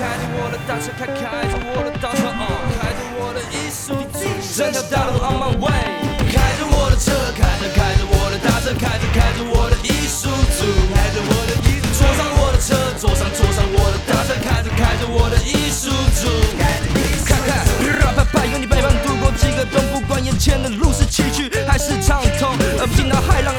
[0.00, 2.48] 开着我的大车，开开着我的大车，uh,
[2.80, 3.92] 开着我的艺术，
[4.56, 5.68] 整条大路 on my way。
[6.32, 10.64] 开着我的车，开着开着我的大车，开着开着我的艺术组，
[10.96, 16.32] 开着我的艺术，坐上我的车，坐上坐上我的大车，开着开着我的艺术组。
[17.28, 17.60] 看看，
[18.00, 23.52] 啪啪啪，有你陪伴度过几个冬，不管眼前的路是崎岖还是畅通，而不听到海浪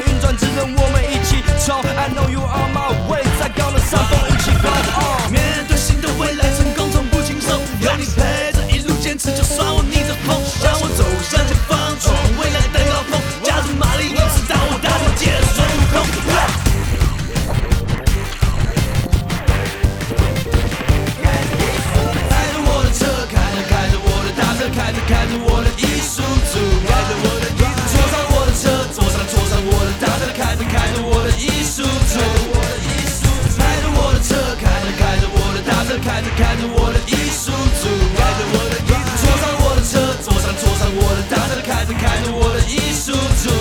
[36.04, 43.52] 开着开着我的艺术组，开着我的艺术，坐上我的车，坐上坐上我的大车，开着开着我的艺术组。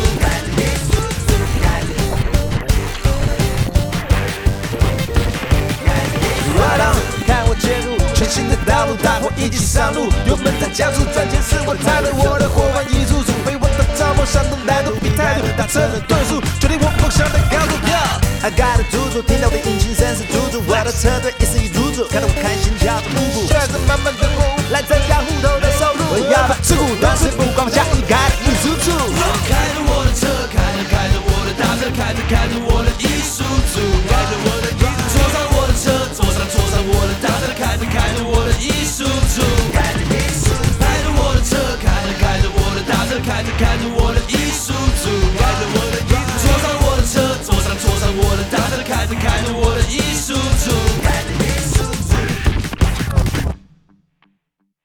[7.27, 18.30] 看我切入全新的道路，大伙一起上路，油门在加速，赚钱是我态度，我的伙伴一组组，为我的造梦闪动难度比态度，大车的顿速决定我梦想的高度。
[18.43, 26.01] I got a 猪猪，听到的引擎声是猪猪，我的车队一丝一入住，看得我开心跳着舞步，带着满满的货物来增加户头的收入。
[26.09, 28.97] 我要把持股当时不光下一改一输出。
[29.45, 33.45] 开着我的车，开着开着我的大车，开着开着我的艺术
[33.77, 33.77] 组，
[34.09, 39.05] 开着我的艺术，坐上我的车，坐上坐上我的大车，开着开着我的艺术
[39.37, 39.45] 组，
[39.77, 40.01] 开着
[41.13, 44.00] 我的车，开着开着我的大车，开着开着我